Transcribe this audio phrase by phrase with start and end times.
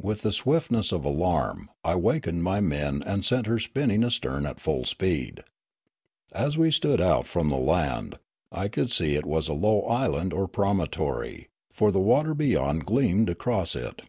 [0.00, 4.58] With the swiftness of alarm I wakened my men and sent her spinning astern at
[4.60, 5.40] full speed.
[6.34, 8.14] As we stood out from the land,
[8.50, 13.28] I could see it was a low island or promontory, for the water beyond gleamed
[13.28, 14.00] across it.